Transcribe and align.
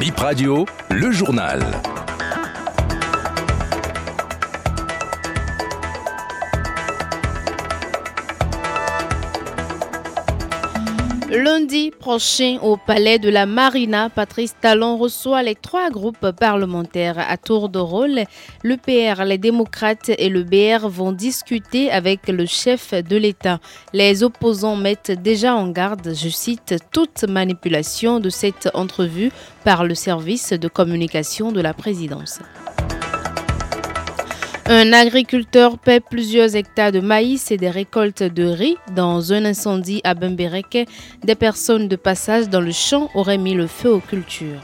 Bip 0.00 0.16
Radio, 0.16 0.64
le 0.88 1.12
journal. 1.12 1.60
Lundi 11.30 11.92
prochain, 11.92 12.58
au 12.60 12.76
palais 12.76 13.20
de 13.20 13.28
la 13.28 13.46
Marina, 13.46 14.10
Patrice 14.10 14.56
Talon 14.60 14.96
reçoit 14.96 15.44
les 15.44 15.54
trois 15.54 15.88
groupes 15.88 16.32
parlementaires 16.32 17.18
à 17.20 17.36
tour 17.36 17.68
de 17.68 17.78
rôle. 17.78 18.24
Le 18.64 18.76
PR, 18.76 19.22
les 19.24 19.38
démocrates 19.38 20.08
et 20.08 20.28
le 20.28 20.42
BR 20.42 20.88
vont 20.88 21.12
discuter 21.12 21.88
avec 21.92 22.26
le 22.26 22.46
chef 22.46 22.94
de 22.94 23.16
l'État. 23.16 23.60
Les 23.92 24.24
opposants 24.24 24.74
mettent 24.74 25.12
déjà 25.12 25.54
en 25.54 25.68
garde, 25.68 26.14
je 26.16 26.28
cite, 26.28 26.74
toute 26.90 27.22
manipulation 27.22 28.18
de 28.18 28.28
cette 28.28 28.68
entrevue 28.74 29.30
par 29.62 29.84
le 29.84 29.94
service 29.94 30.52
de 30.52 30.66
communication 30.66 31.52
de 31.52 31.60
la 31.60 31.74
présidence. 31.74 32.40
Un 34.72 34.92
agriculteur 34.92 35.78
paie 35.78 35.98
plusieurs 35.98 36.54
hectares 36.54 36.92
de 36.92 37.00
maïs 37.00 37.50
et 37.50 37.56
des 37.56 37.70
récoltes 37.70 38.22
de 38.22 38.44
riz 38.44 38.76
dans 38.94 39.32
un 39.32 39.44
incendie 39.44 40.00
à 40.04 40.14
Bembereke. 40.14 40.86
Des 41.24 41.34
personnes 41.34 41.88
de 41.88 41.96
passage 41.96 42.48
dans 42.48 42.60
le 42.60 42.70
champ 42.70 43.10
auraient 43.16 43.36
mis 43.36 43.54
le 43.54 43.66
feu 43.66 43.90
aux 43.92 43.98
cultures. 43.98 44.62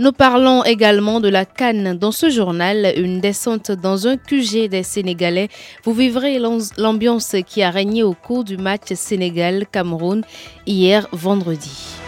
Nous 0.00 0.10
parlons 0.10 0.64
également 0.64 1.20
de 1.20 1.28
la 1.28 1.44
Cannes 1.44 1.96
dans 1.96 2.10
ce 2.10 2.30
journal, 2.30 2.94
une 2.96 3.20
descente 3.20 3.70
dans 3.70 4.08
un 4.08 4.16
QG 4.16 4.68
des 4.68 4.82
Sénégalais. 4.82 5.50
Vous 5.84 5.92
vivrez 5.92 6.40
l'ambiance 6.78 7.36
qui 7.46 7.62
a 7.62 7.70
régné 7.70 8.02
au 8.02 8.14
cours 8.14 8.42
du 8.42 8.56
match 8.56 8.92
Sénégal-Cameroun 8.92 10.24
hier 10.66 11.06
vendredi. 11.12 11.99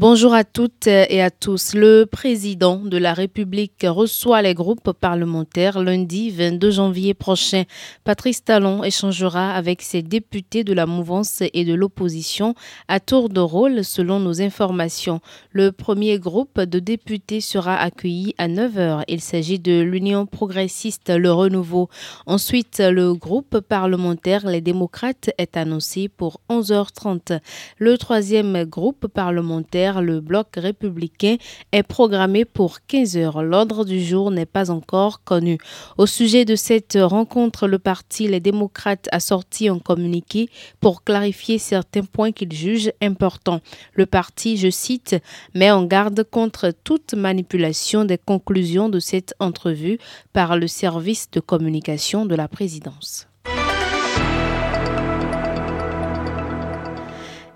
Bonjour 0.00 0.32
à 0.32 0.44
toutes 0.44 0.86
et 0.86 1.20
à 1.20 1.28
tous. 1.28 1.74
Le 1.74 2.04
président 2.04 2.76
de 2.76 2.96
la 2.98 3.14
République 3.14 3.84
reçoit 3.84 4.42
les 4.42 4.54
groupes 4.54 4.92
parlementaires 4.92 5.80
lundi 5.80 6.30
22 6.30 6.70
janvier 6.70 7.14
prochain. 7.14 7.64
Patrice 8.04 8.44
Talon 8.44 8.84
échangera 8.84 9.50
avec 9.50 9.82
ses 9.82 10.02
députés 10.02 10.62
de 10.62 10.72
la 10.72 10.86
mouvance 10.86 11.42
et 11.52 11.64
de 11.64 11.74
l'opposition 11.74 12.54
à 12.86 13.00
tour 13.00 13.28
de 13.28 13.40
rôle 13.40 13.82
selon 13.82 14.20
nos 14.20 14.40
informations. 14.40 15.20
Le 15.50 15.72
premier 15.72 16.20
groupe 16.20 16.60
de 16.60 16.78
députés 16.78 17.40
sera 17.40 17.74
accueilli 17.74 18.36
à 18.38 18.46
9h. 18.46 19.02
Il 19.08 19.20
s'agit 19.20 19.58
de 19.58 19.80
l'Union 19.80 20.26
progressiste 20.26 21.10
Le 21.10 21.32
Renouveau. 21.32 21.88
Ensuite, 22.24 22.78
le 22.78 23.14
groupe 23.14 23.58
parlementaire 23.58 24.46
Les 24.46 24.60
démocrates 24.60 25.30
est 25.38 25.56
annoncé 25.56 26.06
pour 26.06 26.40
11h30. 26.48 27.40
Le 27.78 27.98
troisième 27.98 28.62
groupe 28.62 29.08
parlementaire 29.08 29.87
le 29.96 30.20
bloc 30.20 30.48
républicain 30.56 31.36
est 31.72 31.82
programmé 31.82 32.44
pour 32.44 32.78
15 32.86 33.16
heures. 33.16 33.42
L'ordre 33.42 33.84
du 33.84 34.02
jour 34.02 34.30
n'est 34.30 34.46
pas 34.46 34.70
encore 34.70 35.24
connu. 35.24 35.58
Au 35.96 36.06
sujet 36.06 36.44
de 36.44 36.56
cette 36.56 36.98
rencontre, 37.00 37.66
le 37.66 37.78
parti 37.78 38.28
Les 38.28 38.40
démocrates 38.40 39.08
a 39.12 39.20
sorti 39.20 39.68
un 39.68 39.78
communiqué 39.78 40.48
pour 40.80 41.02
clarifier 41.04 41.58
certains 41.58 42.04
points 42.04 42.32
qu'il 42.32 42.52
juge 42.52 42.92
importants. 43.00 43.60
Le 43.94 44.06
parti, 44.06 44.56
je 44.56 44.70
cite, 44.70 45.16
met 45.54 45.70
en 45.70 45.84
garde 45.84 46.24
contre 46.24 46.72
toute 46.84 47.14
manipulation 47.14 48.04
des 48.04 48.18
conclusions 48.18 48.88
de 48.88 49.00
cette 49.00 49.34
entrevue 49.40 49.98
par 50.32 50.56
le 50.56 50.68
service 50.68 51.30
de 51.30 51.40
communication 51.40 52.26
de 52.26 52.34
la 52.34 52.48
présidence. 52.48 53.27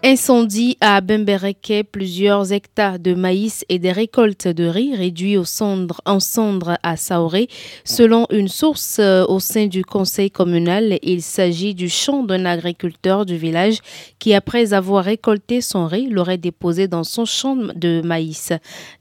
Incendie 0.05 0.77
à 0.81 1.01
Bembereke, 1.01 1.85
plusieurs 1.93 2.53
hectares 2.53 2.99
de 2.99 3.15
maïs 3.15 3.65
et 3.69 3.79
des 3.79 3.93
récoltes 3.93 4.49
de 4.49 4.65
riz 4.65 4.97
réduits 4.97 5.39
en 5.39 6.19
cendres 6.19 6.77
à 6.83 6.97
Saoré. 6.97 7.47
Selon 7.85 8.27
une 8.33 8.49
source 8.49 8.97
euh, 8.99 9.25
au 9.29 9.39
sein 9.39 9.69
du 9.69 9.85
conseil 9.85 10.29
communal, 10.29 10.99
il 11.03 11.23
s'agit 11.23 11.73
du 11.77 11.89
champ 11.89 12.25
d'un 12.25 12.47
agriculteur 12.47 13.25
du 13.25 13.37
village 13.37 13.79
qui, 14.19 14.35
après 14.35 14.75
avoir 14.75 15.05
récolté 15.05 15.61
son 15.61 15.87
riz, 15.87 16.09
l'aurait 16.09 16.37
déposé 16.37 16.89
dans 16.89 17.05
son 17.05 17.25
champ 17.25 17.55
de 17.55 18.03
maïs. 18.03 18.53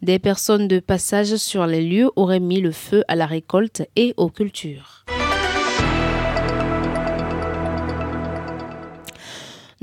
Des 0.03 0.19
personnes 0.19 0.67
de 0.67 0.79
passage 0.79 1.35
sur 1.37 1.65
les 1.65 1.81
lieux 1.81 2.11
auraient 2.15 2.39
mis 2.39 2.61
le 2.61 2.71
feu 2.71 3.03
à 3.07 3.15
la 3.15 3.25
récolte 3.25 3.81
et 3.95 4.13
aux 4.17 4.29
cultures. 4.29 5.03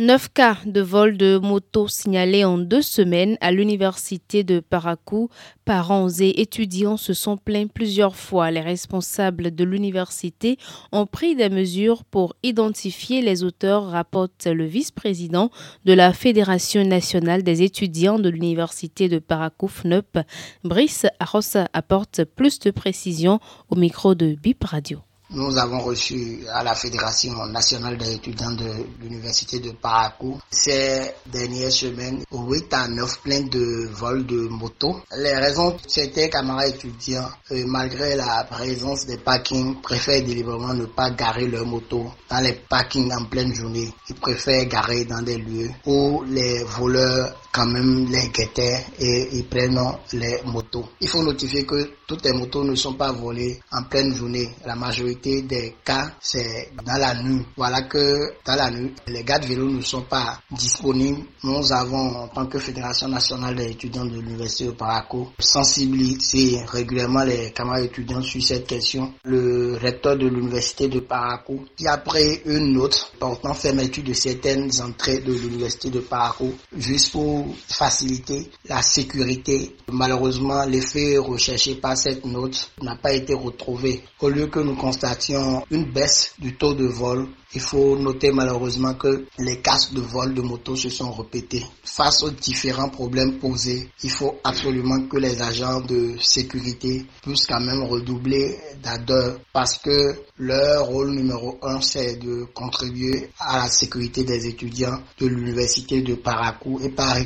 Neuf 0.00 0.28
cas 0.32 0.58
de 0.64 0.80
vol 0.80 1.16
de 1.16 1.38
moto 1.38 1.88
signalés 1.88 2.44
en 2.44 2.56
deux 2.56 2.82
semaines 2.82 3.36
à 3.40 3.50
l'université 3.50 4.44
de 4.44 4.60
Paracou. 4.60 5.28
Parents 5.64 6.08
et 6.20 6.40
étudiants 6.40 6.96
se 6.96 7.12
sont 7.12 7.36
plaints 7.36 7.66
plusieurs 7.66 8.14
fois. 8.14 8.52
Les 8.52 8.60
responsables 8.60 9.52
de 9.52 9.64
l'université 9.64 10.56
ont 10.92 11.06
pris 11.06 11.34
des 11.34 11.48
mesures 11.48 12.04
pour 12.04 12.36
identifier 12.44 13.22
les 13.22 13.42
auteurs, 13.42 13.90
rapporte 13.90 14.46
le 14.46 14.66
vice-président 14.66 15.50
de 15.84 15.94
la 15.94 16.12
Fédération 16.12 16.84
nationale 16.84 17.42
des 17.42 17.62
étudiants 17.62 18.20
de 18.20 18.28
l'université 18.28 19.08
de 19.08 19.18
Paracou, 19.18 19.66
FNEP. 19.66 20.20
Brice 20.62 21.06
Arrosa 21.18 21.66
apporte 21.72 22.22
plus 22.22 22.60
de 22.60 22.70
précisions 22.70 23.40
au 23.68 23.74
micro 23.74 24.14
de 24.14 24.36
BIP 24.40 24.62
Radio. 24.62 25.07
Nous 25.30 25.58
avons 25.58 25.80
reçu 25.80 26.38
à 26.50 26.64
la 26.64 26.74
Fédération 26.74 27.44
nationale 27.48 27.98
des 27.98 28.14
étudiants 28.14 28.52
de 28.52 28.64
l'Université 29.02 29.58
de 29.60 29.72
Parakou 29.72 30.38
ces 30.50 31.02
dernières 31.26 31.70
semaines 31.70 32.24
8 32.32 32.72
à 32.72 32.88
9 32.88 33.20
plaintes 33.20 33.50
de 33.52 33.88
vol 33.92 34.24
de 34.24 34.48
moto. 34.48 34.96
Les 35.18 35.34
raisons, 35.34 35.76
c'était 35.86 36.30
camarades 36.30 36.70
étudiants, 36.76 37.28
malgré 37.66 38.16
la 38.16 38.44
présence 38.44 39.04
des 39.04 39.18
parkings, 39.18 39.82
préfèrent 39.82 40.24
délibérément 40.24 40.72
ne 40.72 40.86
pas 40.86 41.10
garer 41.10 41.46
leur 41.46 41.66
moto 41.66 42.06
dans 42.30 42.40
les 42.40 42.54
parkings 42.54 43.12
en 43.12 43.26
pleine 43.26 43.52
journée. 43.54 43.92
Ils 44.08 44.14
préfèrent 44.14 44.64
garer 44.64 45.04
dans 45.04 45.20
des 45.20 45.36
lieux 45.36 45.70
où 45.84 46.22
les 46.26 46.64
voleurs 46.64 47.36
quand 47.52 47.66
même 47.66 48.06
les 48.10 48.28
guetteurs 48.28 48.80
et 48.98 49.28
ils 49.32 49.46
prennent 49.46 49.80
les 50.12 50.40
motos. 50.44 50.84
Il 51.00 51.08
faut 51.08 51.22
notifier 51.22 51.64
que 51.64 51.90
toutes 52.06 52.24
les 52.24 52.32
motos 52.32 52.64
ne 52.64 52.74
sont 52.74 52.94
pas 52.94 53.12
volées 53.12 53.58
en 53.72 53.82
pleine 53.84 54.14
journée. 54.14 54.48
La 54.64 54.74
majorité 54.74 55.42
des 55.42 55.74
cas, 55.84 56.12
c'est 56.20 56.70
dans 56.84 56.96
la 56.98 57.14
nuit. 57.22 57.44
Voilà 57.56 57.82
que 57.82 58.32
dans 58.44 58.54
la 58.56 58.70
nuit, 58.70 58.94
les 59.06 59.22
gars 59.24 59.38
de 59.38 59.46
vélo 59.46 59.68
ne 59.68 59.80
sont 59.80 60.02
pas 60.02 60.40
disponibles. 60.50 61.22
Nous 61.44 61.72
avons, 61.72 62.16
en 62.16 62.28
tant 62.28 62.46
que 62.46 62.58
Fédération 62.58 63.08
nationale 63.08 63.56
des 63.56 63.70
étudiants 63.72 64.04
de 64.06 64.18
l'Université 64.20 64.66
de 64.66 64.70
Paraco, 64.72 65.28
sensibilisé 65.38 66.60
régulièrement 66.66 67.24
les 67.24 67.50
camarades 67.52 67.84
étudiants 67.84 68.22
sur 68.22 68.42
cette 68.42 68.66
question. 68.66 69.12
Le 69.24 69.76
recteur 69.80 70.16
de 70.16 70.26
l'Université 70.28 70.88
de 70.88 71.00
Paraco, 71.00 71.60
qui 71.76 71.86
a 71.86 71.98
pris 71.98 72.40
une 72.46 72.72
note 72.72 73.12
portant 73.18 73.54
fermeture 73.54 74.04
de 74.04 74.12
certaines 74.12 74.70
entrées 74.80 75.18
de 75.18 75.32
l'Université 75.32 75.90
de 75.90 76.00
Paraco, 76.00 76.52
juste 76.76 77.12
pour 77.12 77.37
faciliter 77.66 78.50
la 78.68 78.82
sécurité. 78.82 79.76
Malheureusement, 79.90 80.64
l'effet 80.64 81.18
recherché 81.18 81.74
par 81.76 81.96
cette 81.96 82.24
note 82.24 82.70
n'a 82.82 82.96
pas 82.96 83.12
été 83.12 83.34
retrouvé. 83.34 84.02
Au 84.20 84.28
lieu 84.28 84.46
que 84.46 84.60
nous 84.60 84.76
constations 84.76 85.64
une 85.70 85.90
baisse 85.92 86.32
du 86.38 86.56
taux 86.56 86.74
de 86.74 86.86
vol, 86.86 87.28
il 87.54 87.60
faut 87.62 87.96
noter 87.96 88.30
malheureusement 88.30 88.92
que 88.94 89.24
les 89.38 89.60
casques 89.62 89.94
de 89.94 90.00
vol 90.02 90.34
de 90.34 90.42
moto 90.42 90.76
se 90.76 90.90
sont 90.90 91.10
répétés. 91.12 91.64
Face 91.82 92.22
aux 92.22 92.30
différents 92.30 92.90
problèmes 92.90 93.38
posés, 93.38 93.88
il 94.02 94.10
faut 94.10 94.36
absolument 94.44 95.00
que 95.08 95.16
les 95.16 95.40
agents 95.40 95.80
de 95.80 96.14
sécurité 96.20 97.06
puissent 97.22 97.46
quand 97.46 97.60
même 97.60 97.84
redoubler 97.84 98.58
d'ardeur 98.82 99.38
parce 99.52 99.78
que 99.78 100.14
leur 100.36 100.86
rôle 100.86 101.12
numéro 101.12 101.58
un, 101.62 101.80
c'est 101.80 102.16
de 102.16 102.44
contribuer 102.54 103.30
à 103.38 103.58
la 103.64 103.68
sécurité 103.68 104.24
des 104.24 104.46
étudiants 104.46 105.00
de 105.18 105.26
l'université 105.26 106.02
de 106.02 106.14
Paracou 106.14 106.80
et 106.82 106.90
par 106.90 107.16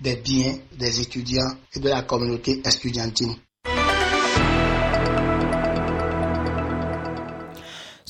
des 0.00 0.16
biens 0.16 0.58
des 0.72 1.00
étudiants 1.00 1.56
et 1.74 1.80
de 1.80 1.88
la 1.88 2.02
communauté 2.02 2.60
estudiantine. 2.64 3.36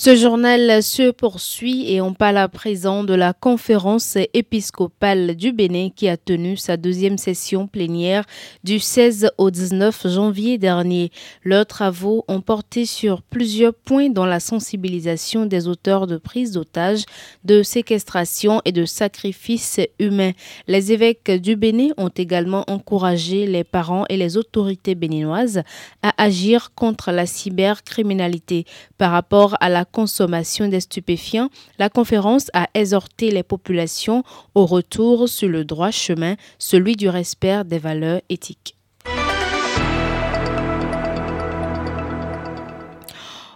Ce 0.03 0.17
journal 0.17 0.83
se 0.83 1.11
poursuit 1.11 1.93
et 1.93 2.01
on 2.01 2.15
parle 2.15 2.39
à 2.39 2.49
présent 2.49 3.05
de 3.05 3.13
la 3.13 3.35
conférence 3.35 4.17
épiscopale 4.33 5.37
du 5.37 5.53
Bénin 5.53 5.91
qui 5.95 6.09
a 6.09 6.17
tenu 6.17 6.57
sa 6.57 6.79
deuxième 6.79 7.19
session 7.19 7.67
plénière 7.67 8.25
du 8.65 8.79
16 8.79 9.31
au 9.37 9.51
19 9.51 10.09
janvier 10.09 10.57
dernier. 10.57 11.11
Leurs 11.45 11.67
travaux 11.67 12.25
ont 12.29 12.41
porté 12.41 12.87
sur 12.87 13.21
plusieurs 13.21 13.75
points 13.75 14.09
dans 14.09 14.25
la 14.25 14.41
sensibilisation 14.41 15.45
des 15.45 15.69
auteurs 15.69 16.07
de 16.07 16.17
prise 16.17 16.53
d'otages, 16.53 17.05
de 17.45 17.63
séquestration 17.63 18.63
et 18.65 18.73
de 18.73 18.87
sacrifices 18.87 19.81
humains. 19.99 20.33
Les 20.67 20.93
évêques 20.93 21.31
du 21.31 21.57
Bénin 21.57 21.91
ont 21.99 22.09
également 22.09 22.65
encouragé 22.69 23.47
les 23.47 23.65
parents 23.65 24.07
et 24.09 24.17
les 24.17 24.39
autorités 24.39 24.95
béninoises 24.95 25.61
à 26.03 26.15
agir 26.17 26.73
contre 26.75 27.13
la 27.13 27.27
cybercriminalité 27.27 28.65
par 28.97 29.13
rapport 29.13 29.59
à 29.61 29.69
la 29.69 29.85
consommation 29.93 30.69
des 30.69 30.81
stupéfiants, 30.81 31.51
la 31.79 31.89
conférence 31.89 32.51
a 32.53 32.69
exhorté 32.75 33.31
les 33.31 33.43
populations 33.43 34.23
au 34.55 34.67
retour 34.67 35.29
sur 35.29 35.49
le 35.49 35.65
droit 35.65 35.91
chemin, 35.91 36.37
celui 36.59 36.97
du 36.97 37.09
respect 37.09 37.65
des 37.65 37.79
valeurs 37.79 38.21
éthiques. 38.29 38.77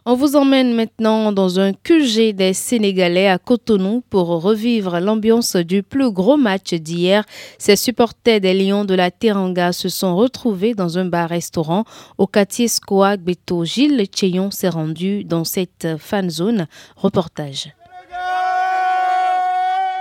On 0.06 0.16
vous 0.16 0.36
emmène 0.36 0.74
maintenant 0.74 1.32
dans 1.32 1.58
un 1.58 1.72
QG 1.72 2.34
des 2.34 2.52
Sénégalais 2.52 3.26
à 3.26 3.38
Cotonou 3.38 4.02
pour 4.10 4.26
revivre 4.26 5.00
l'ambiance 5.00 5.56
du 5.56 5.82
plus 5.82 6.12
gros 6.12 6.36
match 6.36 6.74
d'hier. 6.74 7.24
Ces 7.56 7.76
supporters 7.76 8.38
des 8.38 8.52
Lions 8.52 8.84
de 8.84 8.92
la 8.92 9.10
Teranga 9.10 9.72
se 9.72 9.88
sont 9.88 10.14
retrouvés 10.14 10.74
dans 10.74 10.98
un 10.98 11.06
bar-restaurant 11.06 11.84
au 12.18 12.26
quartier 12.26 12.66
Beto. 13.18 13.64
Gilles 13.64 14.06
Cheyon 14.14 14.50
s'est 14.50 14.68
rendu 14.68 15.24
dans 15.24 15.44
cette 15.44 15.96
fan 15.96 16.28
zone. 16.28 16.66
Reportage. 16.96 17.72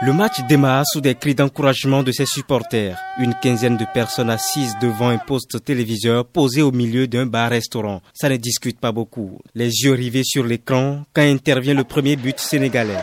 Le 0.01 0.11
match 0.11 0.41
démarre 0.49 0.83
sous 0.85 0.99
des 0.99 1.15
cris 1.15 1.35
d'encouragement 1.35 2.03
de 2.03 2.11
ses 2.11 2.25
supporters. 2.25 2.97
Une 3.19 3.33
quinzaine 3.41 3.77
de 3.77 3.85
personnes 3.93 4.29
assises 4.29 4.75
devant 4.81 5.09
un 5.09 5.17
poste 5.17 5.63
téléviseur 5.63 6.25
posé 6.25 6.61
au 6.61 6.71
milieu 6.71 7.07
d'un 7.07 7.25
bar-restaurant. 7.25 8.01
Ça 8.13 8.27
ne 8.27 8.35
discute 8.37 8.79
pas 8.79 8.91
beaucoup. 8.91 9.39
Les 9.55 9.69
yeux 9.69 9.93
rivés 9.93 10.23
sur 10.25 10.43
l'écran 10.43 11.03
quand 11.13 11.21
intervient 11.21 11.75
le 11.75 11.85
premier 11.85 12.15
but 12.15 12.39
sénégalais. 12.39 12.99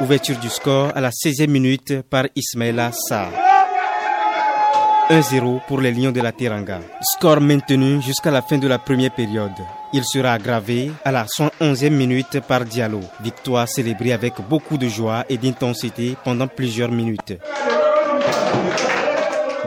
Ouverture 0.00 0.38
du 0.38 0.48
score 0.48 0.92
à 0.94 1.00
la 1.00 1.10
16e 1.10 1.48
minute 1.48 2.02
par 2.08 2.26
Ismaïla 2.34 2.92
Sarr. 2.92 3.45
1-0 5.08 5.60
pour 5.68 5.80
les 5.80 5.92
Lions 5.92 6.10
de 6.10 6.20
la 6.20 6.32
Teranga. 6.32 6.80
Score 7.00 7.40
maintenu 7.40 8.02
jusqu'à 8.02 8.32
la 8.32 8.42
fin 8.42 8.58
de 8.58 8.66
la 8.66 8.80
première 8.80 9.14
période. 9.14 9.52
Il 9.92 10.04
sera 10.04 10.32
aggravé 10.32 10.90
à 11.04 11.12
la 11.12 11.24
111e 11.26 11.90
minute 11.90 12.40
par 12.40 12.64
Diallo. 12.64 13.00
Victoire 13.20 13.68
célébrée 13.68 14.12
avec 14.12 14.34
beaucoup 14.48 14.76
de 14.76 14.88
joie 14.88 15.24
et 15.28 15.38
d'intensité 15.38 16.16
pendant 16.24 16.48
plusieurs 16.48 16.90
minutes. 16.90 17.38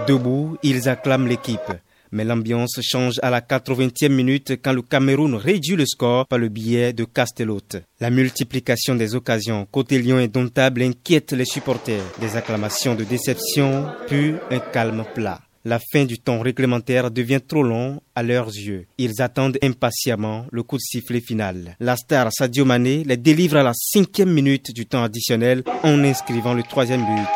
Debout, 0.07 0.57
ils 0.61 0.89
acclament 0.89 1.27
l'équipe. 1.27 1.71
Mais 2.11 2.23
l'ambiance 2.23 2.79
change 2.81 3.19
à 3.21 3.29
la 3.29 3.41
80e 3.41 4.09
minute 4.09 4.59
quand 4.61 4.73
le 4.73 4.81
Cameroun 4.81 5.35
réduit 5.35 5.75
le 5.75 5.85
score 5.85 6.25
par 6.27 6.39
le 6.39 6.49
biais 6.49 6.93
de 6.93 7.05
Castellote. 7.05 7.77
La 7.99 8.09
multiplication 8.09 8.95
des 8.95 9.15
occasions 9.15 9.67
côté 9.71 9.99
Lyon 9.99 10.17
indomptable 10.17 10.81
inquiète 10.81 11.33
les 11.33 11.45
supporters. 11.45 12.03
Des 12.19 12.35
acclamations 12.35 12.95
de 12.95 13.03
déception, 13.03 13.85
puis 14.07 14.33
un 14.51 14.59
calme 14.59 15.03
plat. 15.13 15.41
La 15.65 15.79
fin 15.91 16.05
du 16.05 16.17
temps 16.17 16.39
réglementaire 16.39 17.11
devient 17.11 17.41
trop 17.45 17.63
long 17.63 18.01
à 18.15 18.23
leurs 18.23 18.47
yeux. 18.47 18.87
Ils 18.97 19.21
attendent 19.21 19.57
impatiemment 19.61 20.45
le 20.51 20.63
coup 20.63 20.77
de 20.77 20.81
sifflet 20.81 21.19
final. 21.19 21.75
La 21.81 21.97
star 21.97 22.29
Sadio 22.31 22.63
Mané 22.63 23.03
les 23.03 23.17
délivre 23.17 23.57
à 23.57 23.63
la 23.63 23.73
cinquième 23.73 24.31
minute 24.31 24.73
du 24.73 24.85
temps 24.85 25.03
additionnel 25.03 25.63
en 25.83 26.03
inscrivant 26.03 26.53
le 26.53 26.63
troisième 26.63 27.05
but. 27.05 27.27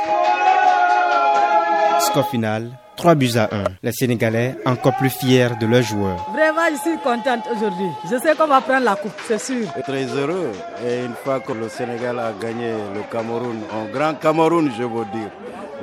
Score 2.00 2.30
final 2.30 2.80
3 2.96 3.16
buts 3.16 3.38
à 3.38 3.44
1. 3.54 3.64
Les 3.82 3.92
Sénégalais 3.92 4.56
encore 4.66 4.96
plus 4.96 5.10
fiers 5.10 5.50
de 5.60 5.66
leurs 5.66 5.82
joueurs. 5.84 6.26
Vraiment, 6.34 6.62
je 6.72 6.90
suis 6.90 6.98
contente 7.00 7.44
aujourd'hui. 7.56 7.90
Je 8.10 8.18
sais 8.18 8.36
qu'on 8.36 8.48
va 8.48 8.62
prendre 8.62 8.86
la 8.86 8.96
coupe, 8.96 9.14
c'est 9.28 9.40
sûr. 9.40 9.68
Très 9.84 10.06
heureux. 10.06 10.52
Et 10.88 11.06
une 11.06 11.16
fois 11.24 11.40
que 11.40 11.52
le 11.54 11.70
Sénégal 11.70 12.20
a 12.20 12.32
gagné 12.40 12.72
le 12.94 13.02
Cameroun, 13.12 13.60
en 13.74 13.86
grand 13.92 14.14
Cameroun, 14.16 14.72
je 14.78 14.84
veux 14.84 15.06
dire 15.14 15.30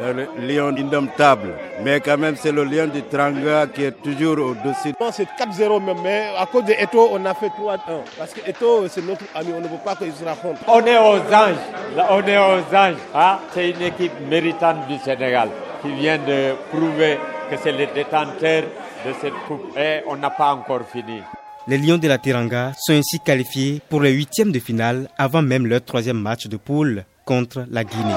le 0.00 0.26
lion 0.46 0.68
indomptable. 0.76 1.54
Mais 1.82 2.00
quand 2.00 2.16
même, 2.16 2.36
c'est 2.36 2.52
le 2.52 2.64
lion 2.64 2.86
du 2.86 3.02
Tranga 3.02 3.66
qui 3.66 3.84
est 3.84 4.02
toujours 4.02 4.38
au-dessus. 4.38 4.94
C'est 5.12 5.28
4-0 5.38 5.82
même, 5.84 5.96
mais 6.02 6.28
à 6.38 6.46
cause 6.46 6.64
de 6.64 6.72
Eto, 6.72 7.10
on 7.12 7.24
a 7.26 7.34
fait 7.34 7.48
3-1. 7.48 7.78
Parce 8.18 8.32
que 8.32 8.48
Eto, 8.48 8.86
c'est 8.88 9.04
notre 9.04 9.24
ami, 9.34 9.48
on 9.54 9.60
ne 9.60 9.68
veut 9.68 9.78
pas 9.84 9.96
qu'il 9.96 10.12
se 10.12 10.24
raconte. 10.24 10.56
On 10.66 10.84
est 10.86 10.96
aux 10.98 11.18
anges. 11.34 12.08
on 12.10 12.22
est 12.26 12.38
aux 12.38 12.74
anges. 12.74 12.94
Hein? 13.14 13.38
C'est 13.52 13.70
une 13.70 13.82
équipe 13.82 14.12
méritante 14.28 14.86
du 14.88 14.96
Sénégal 14.98 15.48
qui 15.82 15.92
vient 15.92 16.18
de 16.18 16.54
prouver 16.70 17.18
que 17.50 17.56
c'est 17.62 17.72
le 17.72 17.86
détenteur 17.94 18.64
de 19.06 19.12
cette 19.20 19.34
coupe. 19.46 19.76
Et 19.76 20.00
on 20.08 20.16
n'a 20.16 20.30
pas 20.30 20.54
encore 20.54 20.82
fini. 20.90 21.20
Les 21.66 21.78
Lions 21.78 21.98
de 21.98 22.08
la 22.08 22.18
Teranga 22.18 22.72
sont 22.78 22.94
ainsi 22.94 23.20
qualifiés 23.20 23.80
pour 23.88 24.00
les 24.00 24.12
huitièmes 24.12 24.52
de 24.52 24.58
finale 24.58 25.08
avant 25.18 25.42
même 25.42 25.66
leur 25.66 25.84
troisième 25.84 26.18
match 26.18 26.46
de 26.46 26.56
poule 26.56 27.04
contre 27.24 27.66
la 27.70 27.84
Guinée. 27.84 28.14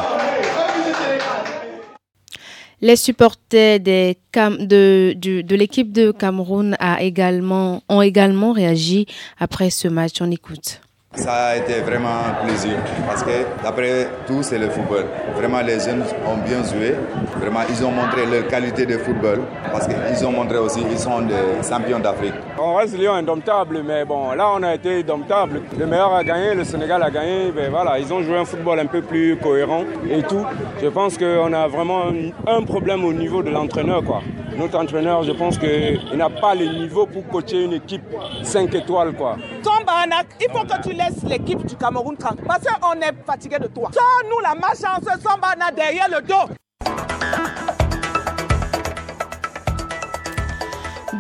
Les 2.81 2.95
supporters 2.98 3.80
des 3.80 4.18
de, 4.33 5.13
de 5.16 5.56
l'équipe 5.56 5.92
de 5.92 6.12
Cameroun 6.12 6.75
a 6.80 7.01
également, 7.01 7.81
ont 7.88 8.01
également 8.01 8.51
réagi 8.51 9.06
après 9.39 9.69
ce 9.69 9.88
match. 9.88 10.16
On 10.19 10.30
écoute. 10.31 10.81
Ça 11.15 11.33
a 11.33 11.56
été 11.57 11.80
vraiment 11.81 12.10
un 12.27 12.44
plaisir 12.45 12.74
parce 13.06 13.21
que 13.24 13.45
d'après 13.63 14.10
tout, 14.25 14.42
c'est 14.42 14.57
le 14.57 14.69
football. 14.69 15.06
Vraiment, 15.36 15.62
les 15.62 15.80
jeunes 15.80 16.04
ont 16.27 16.38
bien 16.38 16.63
joué. 16.63 16.95
Vraiment, 17.39 17.60
ils 17.69 17.86
ont 17.86 17.92
montré 17.92 18.25
leur 18.25 18.48
qualité 18.48 18.88
de 18.88 18.98
football 18.98 19.42
parce 19.71 19.88
qu'ils 19.88 20.25
ont 20.25 20.31
montré 20.31 20.57
aussi 20.57 20.83
qu'ils 20.83 20.98
sont 20.98 21.21
des 21.21 21.62
champions 21.68 22.00
d'Afrique. 22.00 22.33
On 22.60 22.74
reste 22.74 22.98
Lyon 22.98 23.13
indomptable, 23.13 23.83
mais 23.86 24.06
bon, 24.06 24.31
là, 24.31 24.50
on 24.56 24.63
a 24.63 24.74
été 24.74 25.01
indomptable. 25.01 25.62
Le 25.77 25.86
meilleur 25.86 26.13
a 26.15 26.24
gagné, 26.24 26.56
le 26.56 26.63
Sénégal 26.63 27.04
a 27.04 27.12
gagné. 27.12 27.51
Ben 27.51 27.69
voilà, 27.69 28.00
ils 28.00 28.12
ont 28.12 28.24
joué 28.24 28.38
un 28.38 28.45
football 28.45 28.80
un 28.80 28.88
peu 28.88 29.04
plus 29.04 29.38
cohérent 29.38 29.83
et 30.09 30.24
tout. 30.24 30.44
Je 30.81 30.88
pense 30.88 31.18
qu'on 31.18 31.54
a 31.54 31.68
vraiment 31.68 32.06
un 32.48 32.63
problème 32.63 33.06
au 33.06 33.13
niveau 33.13 33.44
de 33.44 33.51
l'entraîneur, 33.51 34.04
quoi. 34.04 34.21
Notre 34.58 34.78
entraîneur, 34.80 35.24
je 35.24 35.32
pense 35.32 35.58
qu'il 35.58 36.00
n'a 36.16 36.30
pas 36.30 36.54
le 36.54 36.66
niveau 36.66 37.06
pour 37.06 37.28
coacher 37.28 37.64
une 37.64 37.74
équipe 37.74 38.04
5 38.44 38.74
étoiles, 38.76 39.14
quoi. 39.14 39.38
il 40.40 40.48
faut 40.52 40.64
que 40.64 40.82
tu 40.82 40.94
laisses 40.94 41.24
l'équipe 41.24 41.66
du 41.66 41.76
Cameroun 41.76 42.16
tranquille. 42.16 42.46
Parce 42.48 42.64
qu'on 42.64 43.00
est 43.02 43.14
fatigué 43.26 43.58
de 43.60 43.68
toi. 43.68 43.90
Sors-nous 43.94 44.40
la 44.42 44.54
malchance, 44.56 45.22
Sambana 45.22 45.72
derrière 45.72 46.08
le 46.10 46.22
dos. 46.22 46.54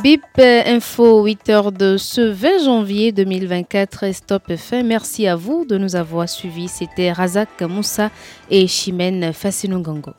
BIP 0.03 0.39
Info 0.65 1.25
8h 1.25 1.71
de 1.77 1.97
ce 1.97 2.19
20 2.19 2.65
janvier 2.65 3.11
2024 3.13 4.13
Stop 4.13 4.53
fin. 4.57 4.83
Merci 4.83 5.27
à 5.27 5.35
vous 5.35 5.65
de 5.65 5.77
nous 5.77 5.95
avoir 5.95 6.27
suivis. 6.27 6.67
C'était 6.67 7.11
Razak 7.13 7.61
Moussa 7.61 8.11
et 8.49 8.67
Chimène 8.67 9.31
Fassinungango. 9.31 10.11